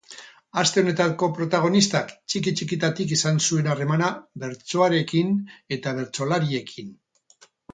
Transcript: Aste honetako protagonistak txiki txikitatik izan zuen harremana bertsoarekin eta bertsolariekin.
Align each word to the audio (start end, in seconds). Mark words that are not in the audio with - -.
Aste 0.59 0.81
honetako 0.83 1.27
protagonistak 1.39 2.13
txiki 2.33 2.53
txikitatik 2.61 3.13
izan 3.17 3.37
zuen 3.49 3.69
harremana 3.75 4.09
bertsoarekin 4.45 5.37
eta 5.79 5.95
bertsolariekin. 6.01 6.91